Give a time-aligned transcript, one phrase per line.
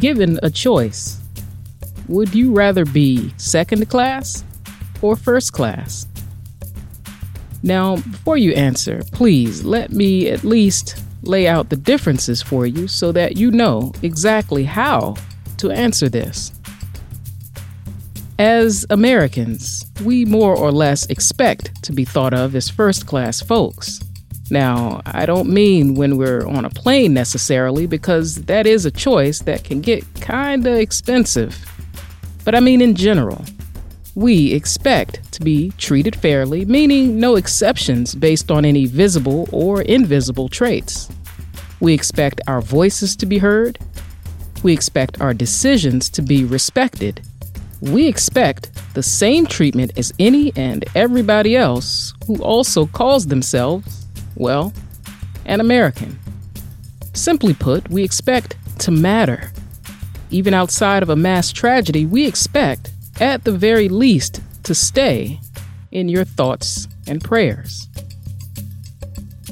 [0.00, 1.20] given a choice,
[2.08, 4.44] would you rather be second class
[5.02, 6.06] or first class?
[7.62, 12.88] Now, before you answer, please let me at least lay out the differences for you
[12.88, 15.14] so that you know exactly how
[15.58, 16.52] to answer this.
[18.38, 24.00] As Americans, we more or less expect to be thought of as first class folks.
[24.50, 29.38] Now, I don't mean when we're on a plane necessarily, because that is a choice
[29.40, 31.64] that can get kinda expensive.
[32.44, 33.44] But I mean in general.
[34.16, 40.48] We expect to be treated fairly, meaning no exceptions based on any visible or invisible
[40.48, 41.08] traits.
[41.78, 43.78] We expect our voices to be heard.
[44.64, 47.22] We expect our decisions to be respected.
[47.80, 53.99] We expect the same treatment as any and everybody else who also calls themselves,
[54.40, 54.72] well,
[55.44, 56.18] an American.
[57.12, 59.52] Simply put, we expect to matter.
[60.30, 65.38] Even outside of a mass tragedy, we expect at the very least, to stay
[65.92, 67.86] in your thoughts and prayers.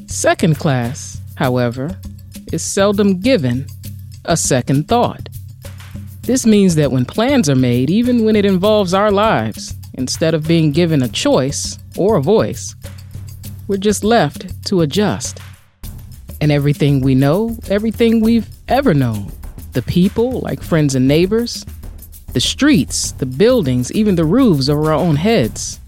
[0.06, 1.98] Second class, however,
[2.53, 3.66] is seldom given
[4.25, 5.28] a second thought.
[6.22, 10.48] This means that when plans are made, even when it involves our lives, instead of
[10.48, 12.75] being given a choice or a voice,
[13.69, 15.39] we're just left to adjust.
[16.41, 19.31] And everything we know, everything we've ever known,
[19.73, 21.65] the people, like friends and neighbors,
[22.33, 25.79] the streets, the buildings, even the roofs over our own heads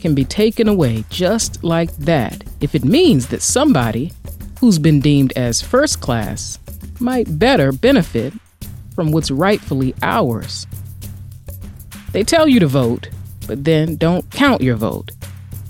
[0.00, 4.12] can be taken away just like that if it means that somebody
[4.60, 6.58] who's been deemed as first class
[7.00, 8.32] might better benefit
[8.94, 10.66] from what's rightfully ours.
[12.12, 13.08] They tell you to vote,
[13.46, 15.10] but then don't count your vote.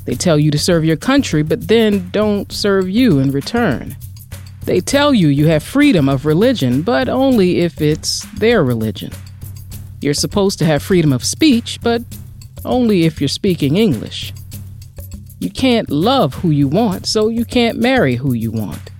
[0.07, 3.97] They tell you to serve your country, but then don't serve you in return.
[4.62, 9.12] They tell you you have freedom of religion, but only if it's their religion.
[10.00, 12.03] You're supposed to have freedom of speech, but
[12.65, 14.33] only if you're speaking English.
[15.41, 18.91] You can't love who you want, so you can't marry who you want.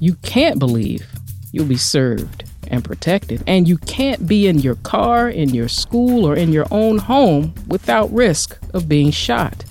[0.00, 1.06] You can't believe
[1.50, 6.26] you'll be served and protected, and you can't be in your car, in your school,
[6.26, 9.64] or in your own home without risk of being shot.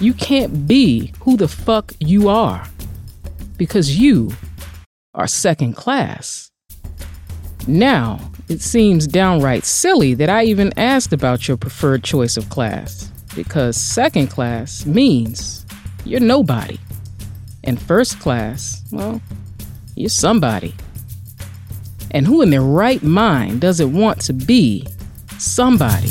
[0.00, 2.66] You can't be who the fuck you are
[3.56, 4.32] because you
[5.14, 6.50] are second class.
[7.66, 13.10] Now, it seems downright silly that I even asked about your preferred choice of class,
[13.34, 15.64] because second class means
[16.04, 16.78] you're nobody.
[17.62, 19.22] And first class, well,
[19.94, 20.74] you're somebody.
[22.10, 24.86] And who in their right mind doesn't want to be
[25.38, 26.10] somebody?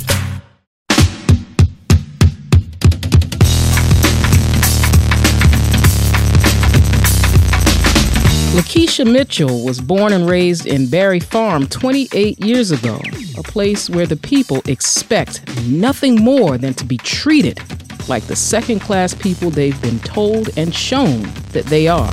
[8.53, 12.99] Lakeisha Mitchell was born and raised in Barry Farm 28 years ago,
[13.35, 17.59] a place where the people expect nothing more than to be treated
[18.07, 22.11] like the second class people they've been told and shown that they are.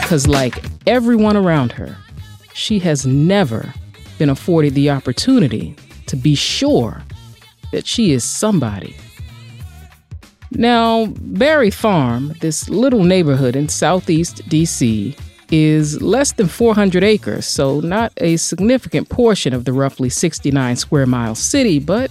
[0.00, 1.94] Because, like everyone around her,
[2.54, 3.70] she has never
[4.16, 7.02] been afforded the opportunity to be sure
[7.70, 8.96] that she is somebody.
[10.50, 15.18] Now, Barry Farm, this little neighborhood in southeast DC,
[15.50, 21.06] is less than 400 acres, so not a significant portion of the roughly 69 square
[21.06, 22.10] mile city, but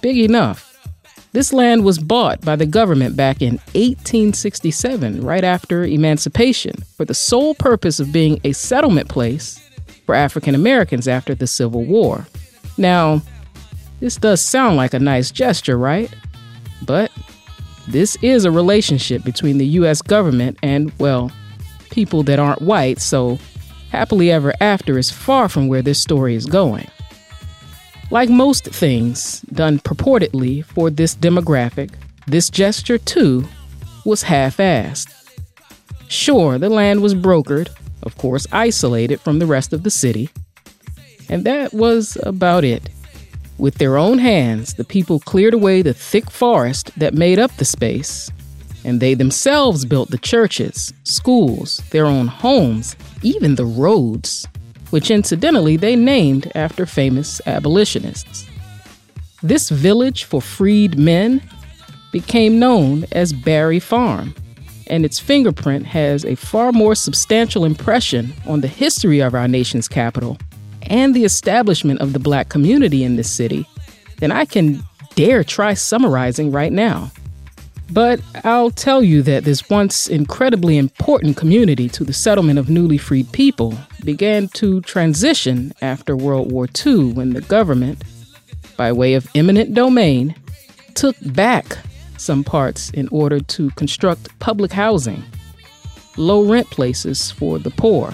[0.00, 0.64] big enough.
[1.32, 7.14] This land was bought by the government back in 1867, right after emancipation, for the
[7.14, 9.60] sole purpose of being a settlement place
[10.06, 12.26] for African Americans after the Civil War.
[12.78, 13.20] Now,
[14.00, 16.12] this does sound like a nice gesture, right?
[16.82, 17.10] But
[17.88, 21.30] this is a relationship between the US government and, well,
[21.90, 23.38] people that aren't white, so
[23.90, 26.86] happily ever after is far from where this story is going.
[28.10, 31.94] Like most things done purportedly for this demographic,
[32.26, 33.46] this gesture too
[34.04, 35.14] was half assed.
[36.08, 37.68] Sure, the land was brokered,
[38.02, 40.30] of course, isolated from the rest of the city,
[41.28, 42.88] and that was about it.
[43.58, 47.64] With their own hands, the people cleared away the thick forest that made up the
[47.64, 48.30] space,
[48.84, 54.46] and they themselves built the churches, schools, their own homes, even the roads,
[54.90, 58.48] which incidentally they named after famous abolitionists.
[59.42, 61.42] This village for freed men
[62.12, 64.36] became known as Barry Farm,
[64.86, 69.88] and its fingerprint has a far more substantial impression on the history of our nation's
[69.88, 70.38] capital
[70.82, 73.66] and the establishment of the black community in this city,
[74.18, 74.82] then I can
[75.14, 77.10] dare try summarizing right now.
[77.90, 82.98] But I'll tell you that this once incredibly important community to the settlement of newly
[82.98, 88.04] freed people began to transition after World War II when the government,
[88.76, 90.34] by way of eminent domain,
[90.94, 91.78] took back
[92.18, 95.22] some parts in order to construct public housing,
[96.16, 98.12] low rent places for the poor.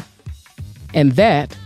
[0.93, 1.57] And that,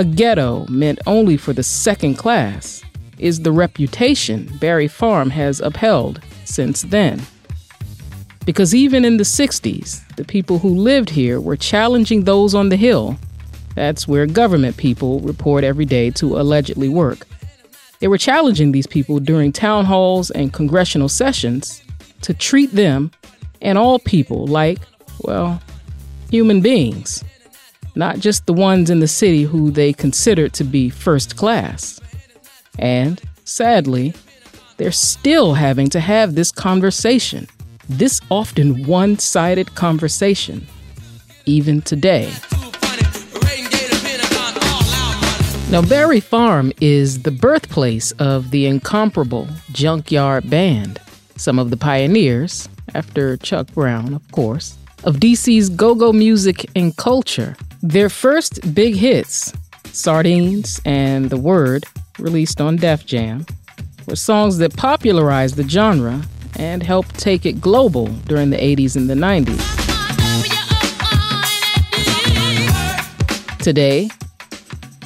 [0.00, 2.82] a ghetto meant only for the second class,
[3.18, 7.20] is the reputation Barry Farm has upheld since then.
[8.46, 12.76] Because even in the 60s, the people who lived here were challenging those on the
[12.76, 13.18] Hill.
[13.74, 17.26] That's where government people report every day to allegedly work.
[17.98, 21.82] They were challenging these people during town halls and congressional sessions
[22.22, 23.10] to treat them
[23.60, 24.78] and all people like,
[25.24, 25.60] well,
[26.30, 27.22] human beings,
[28.00, 32.00] not just the ones in the city who they considered to be first class.
[32.78, 34.14] And sadly,
[34.78, 37.46] they're still having to have this conversation,
[37.90, 40.66] this often one sided conversation,
[41.44, 42.32] even today.
[45.70, 50.98] Now, Barry Farm is the birthplace of the incomparable Junkyard Band,
[51.36, 56.96] some of the pioneers, after Chuck Brown, of course, of DC's go go music and
[56.96, 57.56] culture.
[57.82, 59.54] Their first big hits,
[59.86, 61.86] Sardines and The Word,
[62.18, 63.46] released on Def Jam,
[64.06, 66.22] were songs that popularized the genre
[66.56, 69.58] and helped take it global during the 80s and the 90s.
[73.62, 74.10] Today,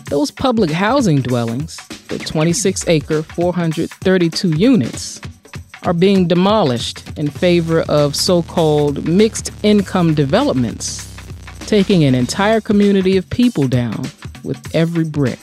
[0.07, 1.77] those public housing dwellings,
[2.09, 5.21] the 26 acre, 432 units,
[5.85, 11.14] are being demolished in favor of so called mixed income developments,
[11.67, 14.05] taking an entire community of people down
[14.43, 15.39] with every brick.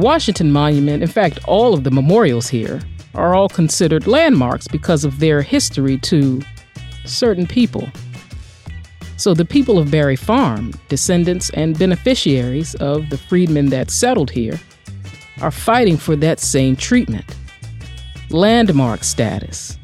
[0.00, 2.80] Washington Monument, in fact, all of the memorials here,
[3.14, 6.40] are all considered landmarks because of their history to
[7.04, 7.88] certain people.
[9.16, 14.60] So, the people of Barry Farm, descendants and beneficiaries of the freedmen that settled here,
[15.40, 17.36] are fighting for that same treatment
[18.30, 19.78] landmark status.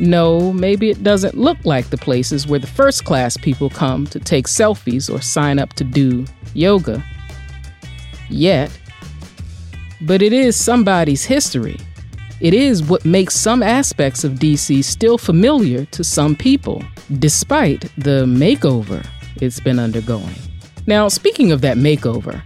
[0.00, 4.20] No, maybe it doesn't look like the places where the first class people come to
[4.20, 6.24] take selfies or sign up to do
[6.54, 7.04] yoga
[8.30, 8.70] yet,
[10.02, 11.78] but it is somebody's history.
[12.40, 16.84] It is what makes some aspects of DC still familiar to some people,
[17.18, 19.04] despite the makeover
[19.40, 20.34] it's been undergoing.
[20.86, 22.40] Now, speaking of that makeover,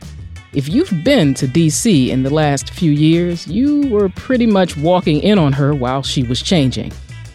[0.54, 5.22] if you've been to DC in the last few years, you were pretty much walking
[5.22, 6.93] in on her while she was changing.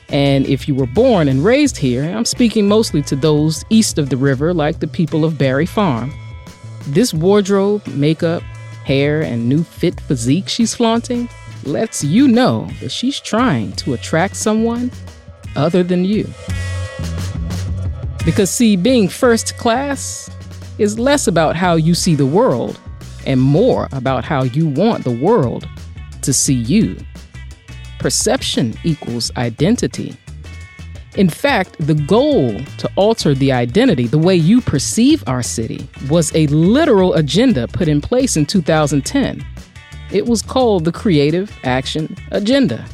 [0.09, 4.09] And if you were born and raised here, I'm speaking mostly to those east of
[4.09, 6.13] the river, like the people of Barry Farm,
[6.87, 8.43] this wardrobe, makeup,
[8.87, 11.29] hair, and new fit physique she's flaunting
[11.63, 14.89] lets you know that she's trying to attract someone
[15.55, 16.25] other than you.
[18.23, 20.29] Because, see, being first class
[20.77, 22.79] is less about how you see the world
[23.25, 25.67] and more about how you want the world
[26.21, 26.97] to see you.
[27.99, 30.15] Perception equals identity.
[31.17, 36.31] In fact, the goal to alter the identity, the way you perceive our city, was
[36.35, 39.43] a literal agenda put in place in 2010.
[40.11, 42.85] It was called the Creative Action Agenda.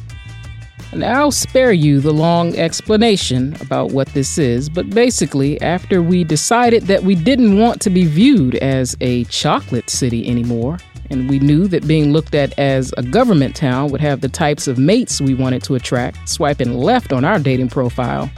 [0.90, 6.24] And I'll spare you the long explanation about what this is, but basically, after we
[6.24, 10.78] decided that we didn't want to be viewed as a chocolate city anymore,
[11.10, 14.66] and we knew that being looked at as a government town would have the types
[14.66, 16.28] of mates we wanted to attract.
[16.28, 18.30] Swiping left on our dating profile,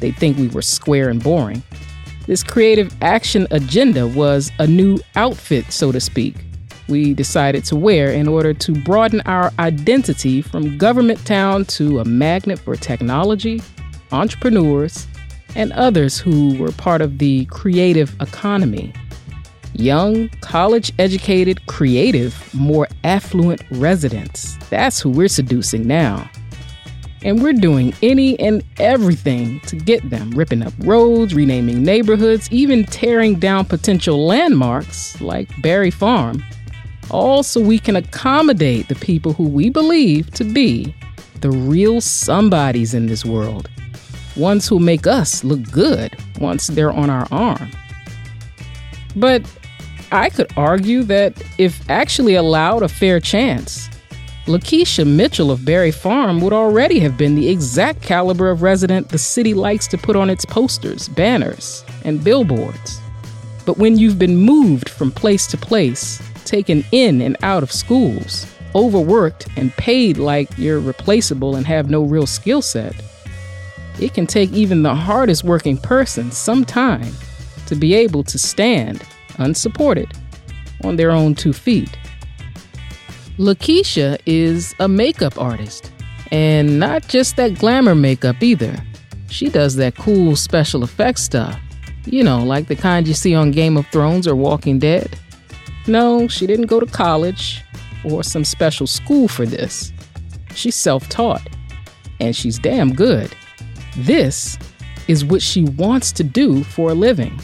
[0.00, 1.62] they'd think we were square and boring.
[2.26, 6.36] This creative action agenda was a new outfit, so to speak,
[6.88, 12.04] we decided to wear in order to broaden our identity from government town to a
[12.04, 13.62] magnet for technology,
[14.12, 15.06] entrepreneurs,
[15.54, 18.92] and others who were part of the creative economy
[19.74, 24.56] young, college educated, creative, more affluent residents.
[24.70, 26.30] That's who we're seducing now.
[27.22, 32.84] And we're doing any and everything to get them, ripping up roads, renaming neighborhoods, even
[32.84, 36.44] tearing down potential landmarks like Barry Farm,
[37.10, 40.94] all so we can accommodate the people who we believe to be
[41.40, 43.70] the real somebodies in this world,
[44.36, 47.70] ones who make us look good once they're on our arm.
[49.16, 49.42] But
[50.14, 53.88] I could argue that if actually allowed a fair chance,
[54.46, 59.18] Lakeisha Mitchell of Barry Farm would already have been the exact caliber of resident the
[59.18, 63.00] city likes to put on its posters, banners, and billboards.
[63.66, 68.46] But when you've been moved from place to place, taken in and out of schools,
[68.76, 72.94] overworked, and paid like you're replaceable and have no real skill set,
[73.98, 77.12] it can take even the hardest working person some time
[77.66, 79.04] to be able to stand
[79.38, 80.12] unsupported
[80.82, 81.96] on their own two feet.
[83.38, 85.90] Lakeisha is a makeup artist,
[86.30, 88.76] and not just that glamour makeup either.
[89.28, 91.58] She does that cool special effects stuff,
[92.04, 95.18] you know, like the kind you see on Game of Thrones or Walking Dead.
[95.86, 97.62] No, she didn't go to college
[98.04, 99.92] or some special school for this.
[100.54, 101.46] She's self taught,
[102.20, 103.34] and she's damn good.
[103.96, 104.58] This
[105.08, 107.38] is what she wants to do for a living.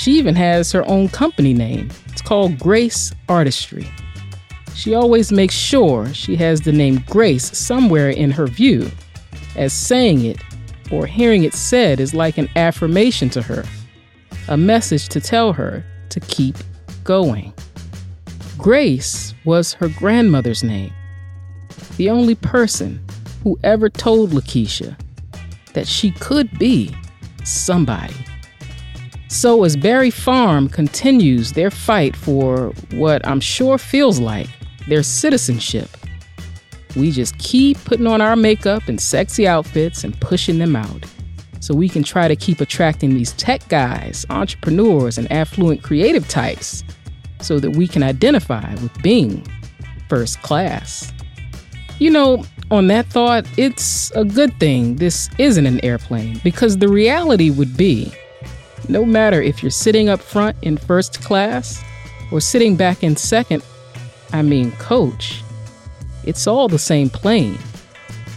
[0.00, 1.90] She even has her own company name.
[2.06, 3.86] It's called Grace Artistry.
[4.74, 8.90] She always makes sure she has the name Grace somewhere in her view,
[9.56, 10.40] as saying it
[10.90, 13.62] or hearing it said is like an affirmation to her,
[14.48, 16.56] a message to tell her to keep
[17.04, 17.52] going.
[18.56, 20.94] Grace was her grandmother's name,
[21.98, 23.04] the only person
[23.44, 24.98] who ever told Lakeisha
[25.74, 26.96] that she could be
[27.44, 28.16] somebody.
[29.30, 34.48] So, as Barry Farm continues their fight for what I'm sure feels like
[34.88, 35.88] their citizenship.
[36.96, 41.04] We just keep putting on our makeup and sexy outfits and pushing them out
[41.60, 46.82] so we can try to keep attracting these tech guys, entrepreneurs, and affluent creative types
[47.40, 49.46] so that we can identify with being
[50.08, 51.12] first class.
[52.00, 56.88] You know, on that thought, it's a good thing this isn't an airplane because the
[56.88, 58.12] reality would be
[58.88, 61.82] no matter if you're sitting up front in first class
[62.32, 63.62] or sitting back in second
[64.32, 65.42] I mean, coach,
[66.24, 67.58] it's all the same plane,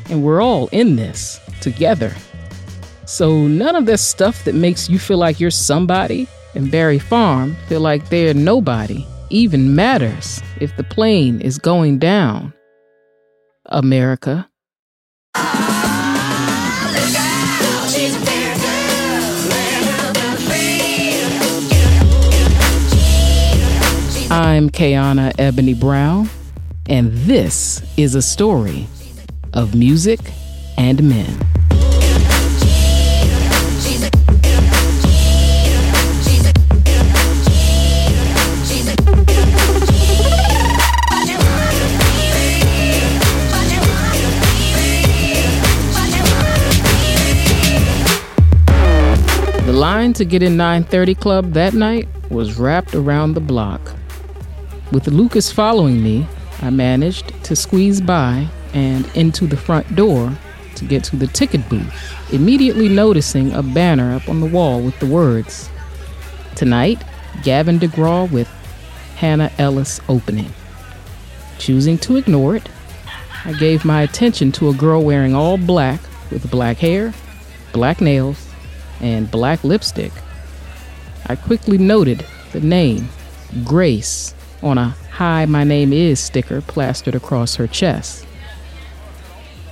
[0.10, 2.14] and we're all in this together.
[3.06, 7.56] So none of this stuff that makes you feel like you're somebody and Barry Farm
[7.68, 12.54] feel like they're nobody even matters if the plane is going down.
[13.66, 14.50] America.
[24.34, 26.28] I'm Kayana Ebony Brown,
[26.90, 28.88] and this is a story
[29.54, 30.20] of music
[30.76, 31.38] and men.
[49.68, 53.80] The line to get in 930 Club that night was wrapped around the block.
[54.94, 56.28] With Lucas following me,
[56.62, 60.38] I managed to squeeze by and into the front door
[60.76, 61.92] to get to the ticket booth,
[62.32, 65.68] immediately noticing a banner up on the wall with the words
[66.54, 67.04] Tonight,
[67.42, 68.48] Gavin DeGraw with
[69.16, 70.54] Hannah Ellis opening.
[71.58, 72.70] Choosing to ignore it,
[73.46, 77.16] I gave my attention to a girl wearing all black with black hair,
[77.72, 78.48] black nails,
[79.02, 80.12] and black lipstick.
[81.26, 83.10] I quickly noted the name,
[83.64, 88.26] Grace on a Hi, my name is sticker plastered across her chest.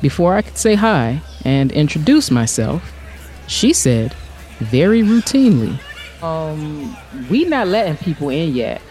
[0.02, 2.94] Before I could say hi and introduce myself,
[3.48, 4.14] she said,
[4.60, 5.80] very routinely,
[6.22, 6.96] Um,
[7.30, 8.82] we not letting people in yet.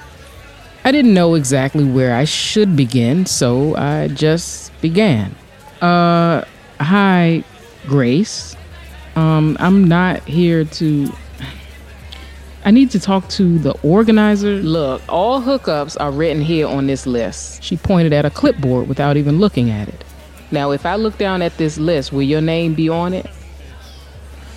[0.85, 5.35] I didn't know exactly where I should begin, so I just began.
[5.81, 6.45] Uh,
[6.81, 7.45] hi,
[7.87, 8.57] Grace.
[9.15, 11.13] Um, I'm not here to
[12.63, 14.57] I need to talk to the organizer.
[14.57, 17.63] Look, all hookups are written here on this list.
[17.63, 20.05] She pointed at a clipboard without even looking at it.
[20.51, 23.27] Now, if I look down at this list, will your name be on it?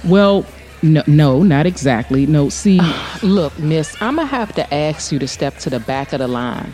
[0.04, 0.46] Well,
[0.82, 2.26] no, no, not exactly.
[2.26, 2.82] No, see.
[3.24, 6.20] look, miss, I'm going to have to ask you to step to the back of
[6.20, 6.74] the line.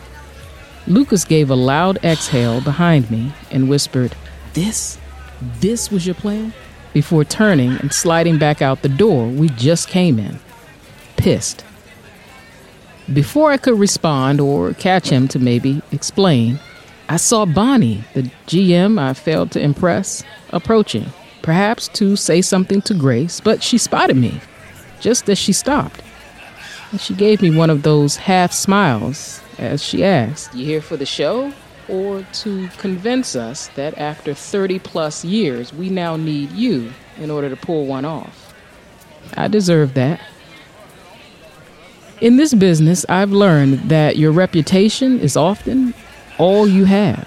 [0.88, 4.16] Lucas gave a loud exhale behind me and whispered,
[4.54, 4.98] This?
[5.60, 6.52] This was your plan?
[6.92, 10.40] Before turning and sliding back out the door we just came in
[11.20, 11.64] pissed.
[13.12, 16.58] Before I could respond or catch him to maybe explain,
[17.08, 21.06] I saw Bonnie, the GM I failed to impress, approaching,
[21.42, 24.40] perhaps to say something to Grace, but she spotted me
[25.00, 26.02] just as she stopped.
[26.92, 30.96] And she gave me one of those half smiles as she asked, You here for
[30.96, 31.52] the show?
[31.88, 37.48] Or to convince us that after 30 plus years, we now need you in order
[37.48, 38.54] to pull one off.
[39.36, 40.20] I deserve that.
[42.20, 45.94] In this business, I've learned that your reputation is often
[46.36, 47.26] all you have.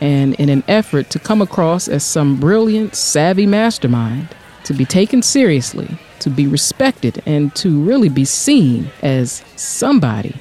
[0.00, 4.28] And in an effort to come across as some brilliant, savvy mastermind,
[4.64, 10.36] to be taken seriously, to be respected, and to really be seen as somebody,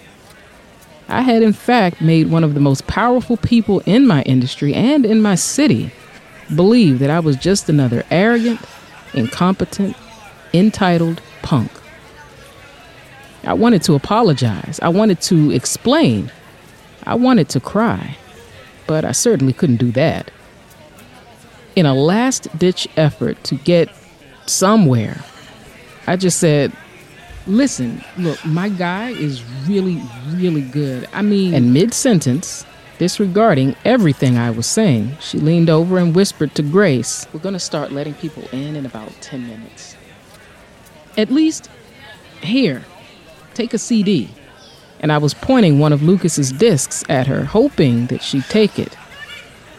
[1.08, 5.04] I had in fact made one of the most powerful people in my industry and
[5.04, 5.92] in my city
[6.56, 8.60] believe that I was just another arrogant,
[9.16, 9.98] incompetent,
[10.54, 11.72] entitled punk.
[13.50, 14.80] I wanted to apologize.
[14.80, 16.32] I wanted to explain.
[17.08, 18.16] I wanted to cry.
[18.86, 20.30] But I certainly couldn't do that.
[21.76, 23.90] In a last ditch effort to get
[24.46, 25.24] somewhere,
[26.06, 26.72] I just said,
[27.48, 31.10] Listen, look, my guy is really, really good.
[31.12, 32.68] I mean, and mid sentence,
[33.00, 37.60] disregarding everything I was saying, she leaned over and whispered to Grace, We're going to
[37.60, 39.96] start letting people in in about 10 minutes.
[41.18, 41.68] At least,
[42.44, 42.86] here,
[43.60, 44.30] take a CD.
[45.02, 48.98] And I was pointing one of Lucas's discs at her, hoping that she'd take it.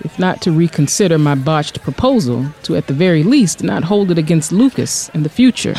[0.05, 4.19] If not to reconsider my botched proposal, to at the very least not hold it
[4.19, 5.75] against Lucas in the future.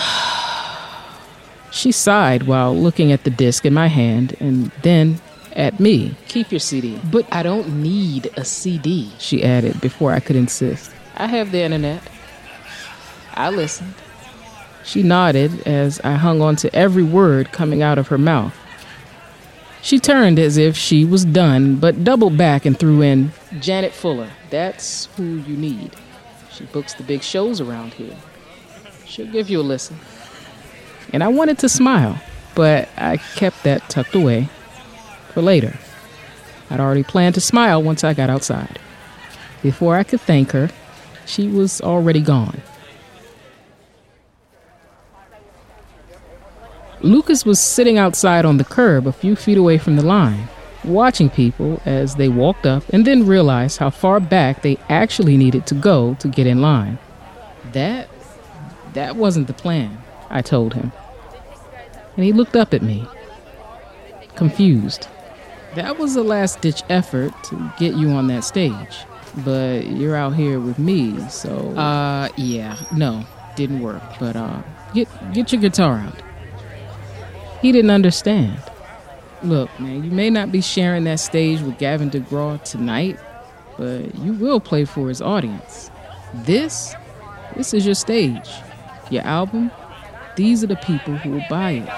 [1.72, 5.20] she sighed while looking at the disc in my hand and then
[5.56, 6.16] at me.
[6.28, 7.00] Keep your CD.
[7.12, 10.92] But I don't need a CD, she added before I could insist.
[11.18, 12.02] I have the internet.
[13.36, 13.94] I listened.
[14.84, 18.56] She nodded as I hung on to every word coming out of her mouth.
[19.82, 24.30] She turned as if she was done, but doubled back and threw in Janet Fuller.
[24.50, 25.96] That's who you need.
[26.52, 28.16] She books the big shows around here.
[29.06, 30.00] She'll give you a listen.
[31.12, 32.22] And I wanted to smile,
[32.54, 34.50] but I kept that tucked away
[35.30, 35.78] for later.
[36.70, 38.80] I'd already planned to smile once I got outside.
[39.62, 40.70] Before I could thank her,
[41.26, 42.62] she was already gone.
[47.04, 50.48] Lucas was sitting outside on the curb a few feet away from the line,
[50.84, 55.66] watching people as they walked up and then realized how far back they actually needed
[55.66, 57.00] to go to get in line.
[57.74, 58.08] That
[58.94, 59.98] that wasn't the plan,
[60.30, 60.92] I told him.
[62.16, 63.08] And he looked up at me,
[64.36, 65.08] confused.
[65.76, 69.06] That was a last ditch effort to get you on that stage.
[69.46, 74.04] But you're out here with me, so uh yeah, no, didn't work.
[74.20, 74.62] But uh
[74.94, 76.22] get get your guitar out.
[77.62, 78.60] He didn't understand.
[79.44, 83.20] Look, man, you may not be sharing that stage with Gavin DeGraw tonight,
[83.78, 85.92] but you will play for his audience.
[86.34, 86.96] This,
[87.56, 88.50] this is your stage.
[89.10, 89.72] Your album,
[90.36, 91.90] these are the people who will buy it.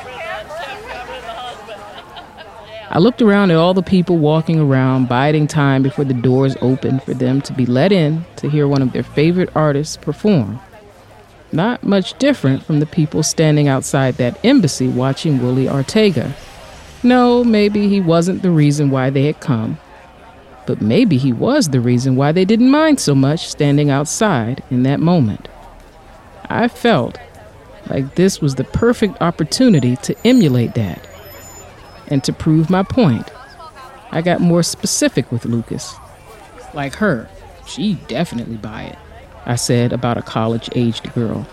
[2.90, 7.04] I looked around at all the people walking around, biding time before the doors opened
[7.04, 10.60] for them to be let in to hear one of their favorite artists perform.
[11.54, 16.34] Not much different from the people standing outside that embassy watching Willie Ortega.
[17.04, 19.78] No, maybe he wasn't the reason why they had come,
[20.66, 24.82] but maybe he was the reason why they didn't mind so much standing outside in
[24.84, 25.48] that moment.
[26.50, 27.20] I felt
[27.88, 31.08] like this was the perfect opportunity to emulate that.
[32.08, 33.30] And to prove my point,
[34.12, 35.94] I got more specific with Lucas.
[36.74, 37.30] Like her,
[37.68, 38.98] she definitely buy it.
[39.46, 41.48] I said about a college aged girl.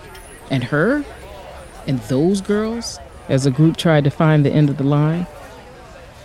[0.51, 1.05] And her?
[1.87, 2.99] And those girls?
[3.29, 5.27] As a group tried to find the end of the line.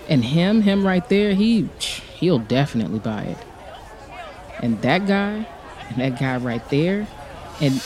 [0.07, 3.37] And him, him right there, he he'll definitely buy it.
[4.61, 5.47] And that guy,
[5.89, 7.07] and that guy right there,
[7.61, 7.81] and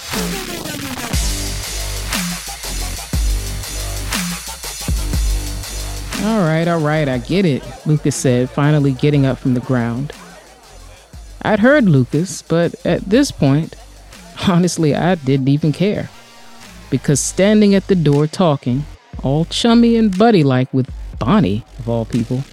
[6.22, 10.12] All right, all right, I get it, Lucas said, finally getting up from the ground.
[11.42, 13.76] I'd heard Lucas, but at this point,
[14.48, 16.10] honestly, I didn't even care.
[16.90, 18.86] Because standing at the door talking,
[19.24, 22.44] all chummy and buddy like with Bonnie, of all people,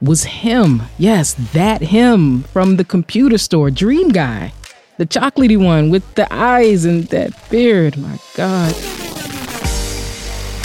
[0.00, 0.82] was him.
[0.98, 4.52] Yes, that him from the computer store, Dream Guy.
[4.98, 7.96] The chocolatey one with the eyes and that beard.
[7.96, 8.74] My God.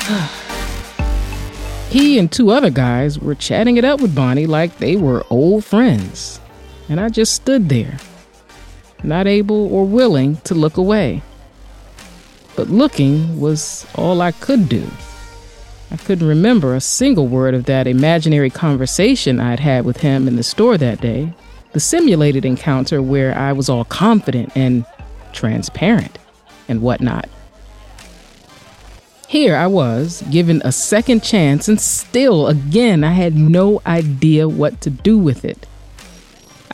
[1.89, 5.65] he and two other guys were chatting it up with Bonnie like they were old
[5.65, 6.39] friends
[6.89, 7.97] and I just stood there,
[9.03, 11.21] not able or willing to look away.
[12.55, 14.87] But looking was all I could do.
[15.91, 20.35] I couldn't remember a single word of that imaginary conversation I'd had with him in
[20.35, 21.33] the store that day,
[21.73, 24.85] the simulated encounter where I was all confident and
[25.33, 26.17] transparent
[26.67, 27.29] and whatnot.
[29.27, 34.81] Here I was, given a second chance, and still, again, I had no idea what
[34.81, 35.65] to do with it.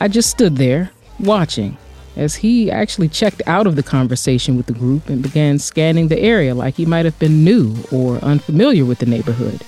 [0.02, 1.78] I just stood there, watching,
[2.16, 6.18] as he actually checked out of the conversation with the group and began scanning the
[6.18, 9.62] area like he might have been new or unfamiliar with the neighborhood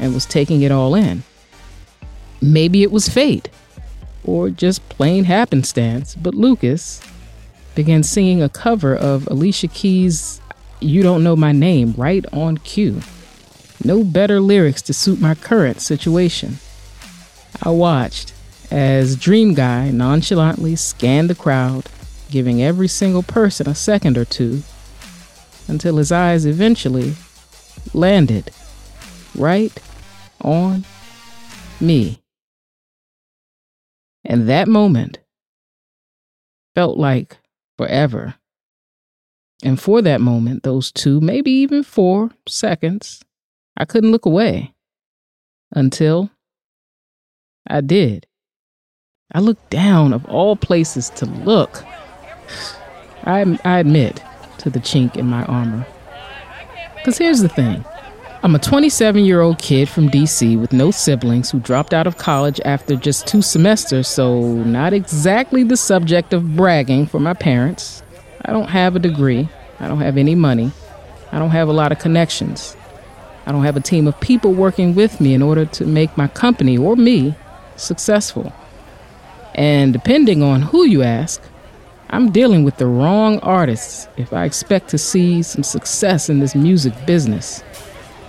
[0.00, 1.22] and was taking it all in.
[2.42, 3.50] Maybe it was fate
[4.24, 7.00] or just plain happenstance, but Lucas
[7.76, 10.40] began singing a cover of Alicia Keys'
[10.80, 13.00] You Don't Know My Name right on cue.
[13.84, 16.58] No better lyrics to suit my current situation.
[17.62, 18.32] I watched
[18.70, 21.86] as Dream Guy nonchalantly scanned the crowd,
[22.30, 24.62] giving every single person a second or two,
[25.66, 27.14] until his eyes eventually
[27.94, 28.50] landed
[29.34, 29.72] right
[30.40, 30.84] on
[31.80, 32.22] me.
[34.24, 35.18] And that moment
[36.74, 37.38] felt like
[37.76, 38.34] forever.
[39.64, 43.24] And for that moment, those two, maybe even four seconds,
[43.76, 44.74] I couldn't look away
[45.72, 46.30] until
[47.66, 48.27] I did.
[49.32, 51.84] I looked down of all places to look.
[53.24, 54.22] I, I admit
[54.56, 55.86] to the chink in my armor.
[56.96, 57.84] Because here's the thing
[58.42, 62.16] I'm a 27 year old kid from DC with no siblings who dropped out of
[62.16, 68.02] college after just two semesters, so not exactly the subject of bragging for my parents.
[68.46, 69.46] I don't have a degree,
[69.78, 70.72] I don't have any money,
[71.32, 72.78] I don't have a lot of connections.
[73.44, 76.28] I don't have a team of people working with me in order to make my
[76.28, 77.34] company or me
[77.76, 78.54] successful.
[79.54, 81.42] And depending on who you ask,
[82.10, 86.54] I'm dealing with the wrong artists if I expect to see some success in this
[86.54, 87.62] music business.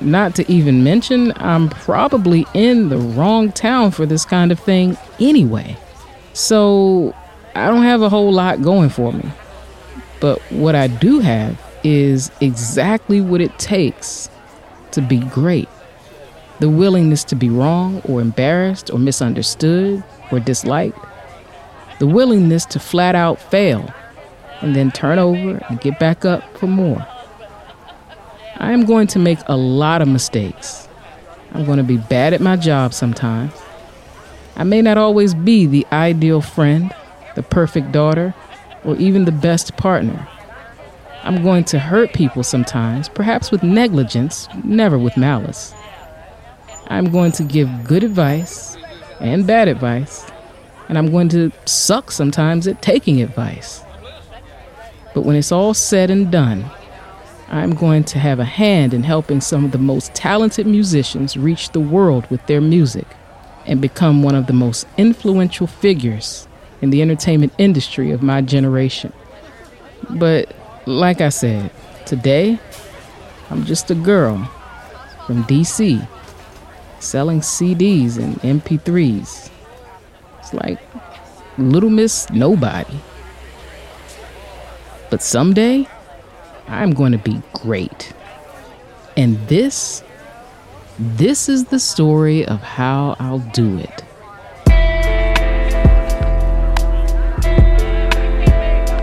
[0.01, 4.97] Not to even mention, I'm probably in the wrong town for this kind of thing
[5.19, 5.77] anyway.
[6.33, 7.15] So
[7.55, 9.29] I don't have a whole lot going for me.
[10.19, 14.29] But what I do have is exactly what it takes
[14.91, 15.69] to be great
[16.59, 20.97] the willingness to be wrong or embarrassed or misunderstood or disliked
[21.99, 23.93] the willingness to flat out fail
[24.61, 27.05] and then turn over and get back up for more.
[28.57, 30.87] I am going to make a lot of mistakes.
[31.53, 33.53] I'm going to be bad at my job sometimes.
[34.55, 36.93] I may not always be the ideal friend,
[37.35, 38.33] the perfect daughter,
[38.83, 40.27] or even the best partner.
[41.23, 45.73] I'm going to hurt people sometimes, perhaps with negligence, never with malice.
[46.87, 48.77] I'm going to give good advice
[49.19, 50.28] and bad advice
[50.89, 53.83] and I'm going to suck sometimes at taking advice.
[55.13, 56.65] But when it's all said and done,
[57.47, 61.69] I'm going to have a hand in helping some of the most talented musicians reach
[61.69, 63.07] the world with their music
[63.65, 66.47] and become one of the most influential figures
[66.81, 69.13] in the entertainment industry of my generation.
[70.09, 70.53] But
[70.87, 71.71] like I said,
[72.05, 72.59] today,
[73.51, 74.37] I'm just a girl
[75.27, 76.07] from DC
[76.99, 79.51] selling CDs and MP3s
[80.53, 80.79] like
[81.57, 82.99] Little Miss Nobody.
[85.09, 85.87] But someday,
[86.67, 88.13] I'm going to be great.
[89.17, 90.03] And this,
[90.97, 94.03] this is the story of how I'll do it.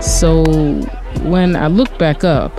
[0.01, 0.43] So
[1.23, 2.51] when I looked back up,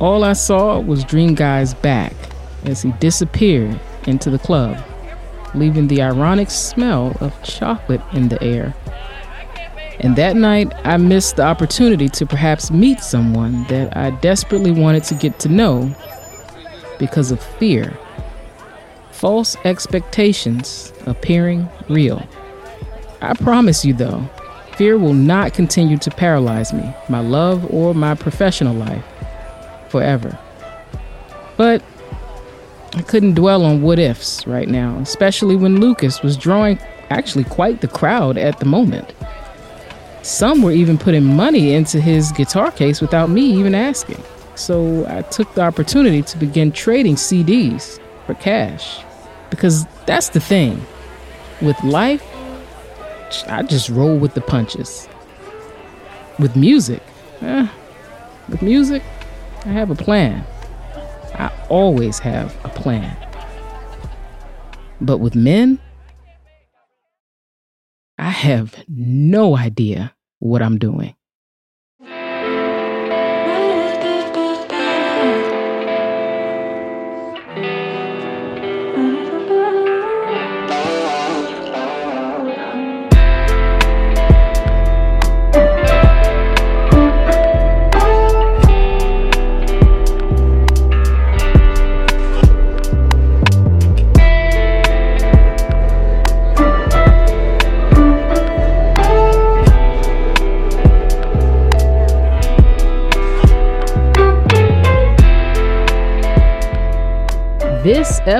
[0.00, 2.12] all I saw was Dream Guy's back
[2.64, 4.82] as he disappeared into the club
[5.54, 8.74] leaving the ironic smell of chocolate in the air.
[10.00, 15.04] And that night, I missed the opportunity to perhaps meet someone that I desperately wanted
[15.04, 15.94] to get to know
[16.98, 17.96] because of fear.
[19.12, 22.26] False expectations appearing real.
[23.22, 24.28] I promise you, though,
[24.76, 29.04] fear will not continue to paralyze me, my love, or my professional life
[29.88, 30.36] forever.
[31.56, 31.82] But
[32.96, 36.78] I couldn't dwell on what ifs right now, especially when Lucas was drawing
[37.10, 39.12] actually quite the crowd at the moment.
[40.22, 44.22] Some were even putting money into his guitar case without me even asking.
[44.54, 49.02] So I took the opportunity to begin trading CDs for cash.
[49.50, 50.80] Because that's the thing.
[51.60, 52.24] With life,
[53.48, 55.08] I just roll with the punches.
[56.38, 57.02] With music,
[57.42, 57.68] eh,
[58.48, 59.02] with music,
[59.64, 60.44] I have a plan.
[61.34, 63.16] I always have a plan.
[65.00, 65.78] But with men,
[68.18, 71.14] I have no idea what I'm doing.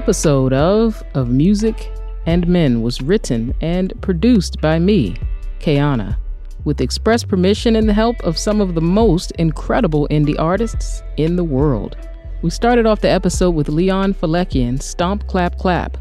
[0.04, 1.90] Episode of Of Music
[2.26, 5.16] and Men was written and produced by me,
[5.60, 6.18] Kayana,
[6.66, 11.36] with express permission and the help of some of the most incredible indie artists in
[11.36, 11.96] the world.
[12.42, 15.96] We started off the episode with Leon Falekian's Stomp Clap Clap.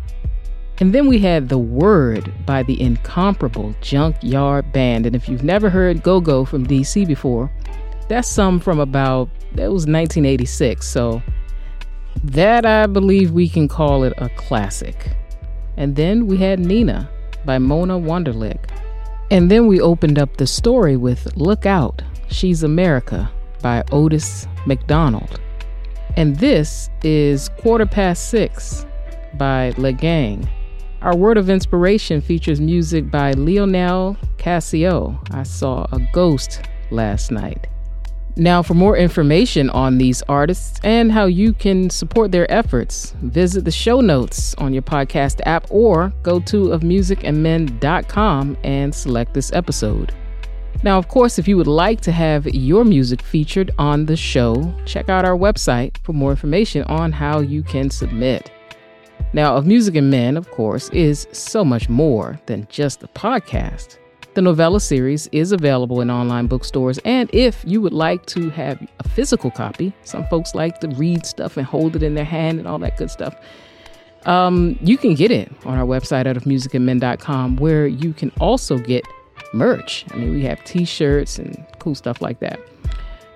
[0.80, 5.06] And then we had The Word by the incomparable Junkyard Band.
[5.06, 7.50] And if you've never heard Go Go from DC before,
[8.10, 10.86] that's some from about, that was 1986.
[10.86, 11.24] So
[12.24, 15.16] that I believe we can call it a classic.
[15.78, 17.10] And then we had Nina
[17.46, 18.70] by Mona Wonderlick.
[19.32, 25.40] And then we opened up the story with Look Out, She's America by Otis McDonald.
[26.16, 28.86] And this is Quarter Past Six
[29.36, 30.48] by Le Gang.
[31.02, 35.20] Our word of inspiration features music by Lionel Cassio.
[35.32, 37.68] I saw a ghost last night.
[38.36, 43.64] Now, for more information on these artists and how you can support their efforts, visit
[43.64, 50.14] the show notes on your podcast app or go to ofmusicandmen.com and select this episode.
[50.82, 54.74] Now, of course, if you would like to have your music featured on the show,
[54.86, 58.52] check out our website for more information on how you can submit.
[59.32, 63.98] Now, Of Music and Men, of course, is so much more than just a podcast.
[64.34, 68.82] The novella series is available in online bookstores, and if you would like to have
[69.00, 72.58] a physical copy, some folks like to read stuff and hold it in their hand
[72.58, 73.36] and all that good stuff.
[74.26, 79.06] Um, you can get it on our website at ofmusicandmen.com, where you can also get
[79.54, 80.04] merch.
[80.10, 82.60] I mean, we have t-shirts and cool stuff like that.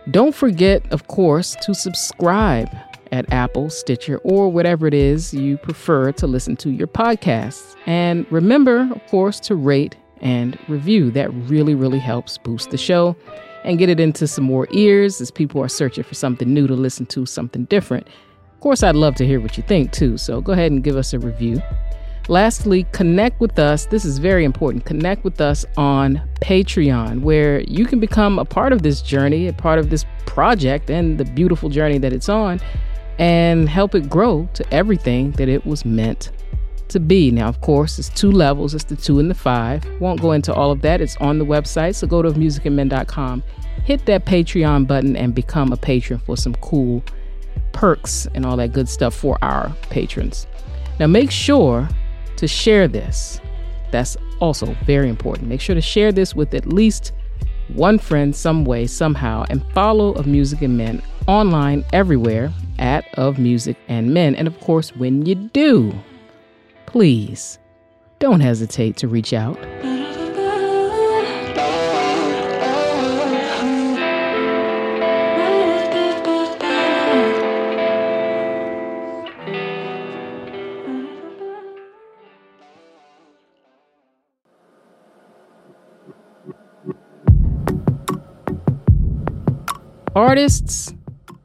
[0.10, 2.75] Don't forget, of course, to subscribe
[3.12, 7.75] at Apple, Stitcher, or whatever it is you prefer to listen to your podcasts.
[7.86, 11.12] And remember, of course, to rate and review.
[11.12, 13.15] That really, really helps boost the show
[13.63, 16.73] and get it into some more ears as people are searching for something new to
[16.73, 18.08] listen to, something different.
[18.08, 20.95] Of course, I'd love to hear what you think too, so go ahead and give
[20.95, 21.62] us a review.
[22.30, 23.86] Lastly, connect with us.
[23.86, 24.84] This is very important.
[24.84, 29.53] Connect with us on Patreon, where you can become a part of this journey, a
[29.53, 32.60] part of this project, and the beautiful journey that it's on,
[33.17, 36.32] and help it grow to everything that it was meant
[36.89, 37.32] to be.
[37.32, 39.84] Now, of course, it's two levels, it's the two and the five.
[40.00, 41.95] Won't go into all of that, it's on the website.
[41.95, 43.43] So go to musicandmen.com,
[43.84, 47.04] hit that Patreon button, and become a patron for some cool
[47.73, 50.47] perks and all that good stuff for our patrons.
[51.00, 51.88] Now, make sure
[52.38, 53.39] to share this.
[53.91, 55.47] That's also very important.
[55.47, 57.13] Make sure to share this with at least
[57.73, 63.38] one friend, some way, somehow, and follow Of Music and Men online everywhere at Of
[63.38, 64.36] Music and Men.
[64.36, 65.93] And of course, when you do,
[66.88, 67.60] please
[68.17, 69.60] don't hesitate to reach out.
[90.15, 90.95] Artists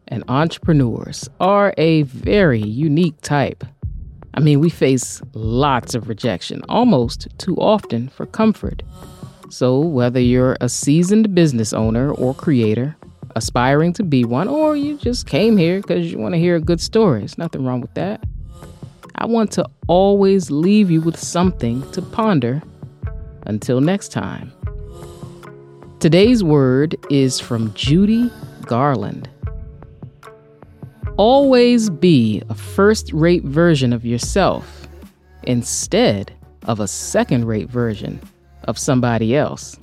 [0.09, 3.64] and entrepreneurs are a very unique type.
[4.35, 8.83] I mean, we face lots of rejection, almost too often for comfort.
[9.51, 12.97] So, whether you're a seasoned business owner or creator,
[13.37, 16.61] aspiring to be one, or you just came here because you want to hear a
[16.61, 18.25] good story, there's nothing wrong with that.
[19.16, 22.62] I want to always leave you with something to ponder.
[23.45, 24.53] Until next time.
[25.99, 28.31] Today's word is from Judy
[28.66, 29.29] Garland.
[31.24, 34.88] Always be a first rate version of yourself
[35.44, 36.32] instead
[36.64, 38.20] of a second rate version
[38.64, 39.78] of somebody else.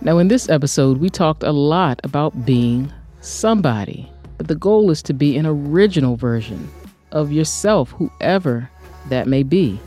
[0.00, 5.02] Now, in this episode, we talked a lot about being somebody, but the goal is
[5.02, 6.70] to be an original version
[7.12, 8.70] of yourself, whoever
[9.10, 9.78] that may be.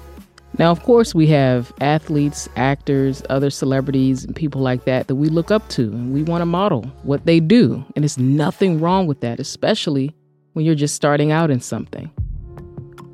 [0.59, 5.29] Now, of course, we have athletes, actors, other celebrities, and people like that that we
[5.29, 7.83] look up to, and we want to model what they do.
[7.95, 10.13] And there's nothing wrong with that, especially
[10.57, 12.09] when you're just starting out in something.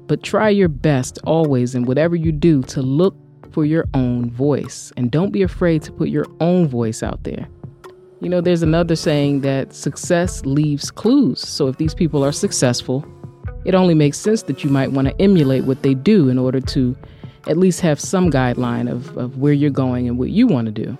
[0.08, 3.17] But try your best always in whatever you do to look
[3.51, 7.45] for your own voice, and don't be afraid to put your own voice out there.
[8.21, 11.41] You know, there's another saying that success leaves clues.
[11.41, 13.06] So if these people are successful,
[13.65, 16.62] it only makes sense that you might want to emulate what they do in order
[16.62, 16.95] to
[17.47, 20.71] at least have some guideline of, of where you're going and what you want to
[20.71, 20.97] do.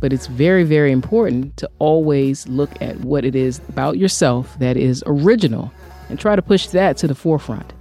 [0.00, 4.76] But it's very, very important to always look at what it is about yourself that
[4.76, 5.72] is original
[6.08, 7.72] and try to push that to the forefront.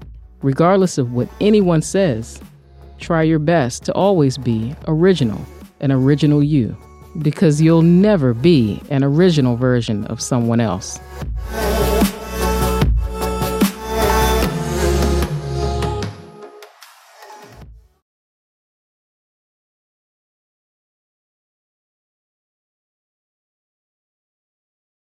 [0.42, 2.42] Regardless of what anyone says,
[3.00, 5.44] try your best to always be original,
[5.80, 6.78] an original you,
[7.22, 11.00] because you'll never be an original version of someone else.